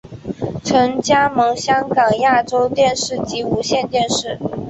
[0.63, 4.39] 曾加盟香港亚洲电视及无线电视。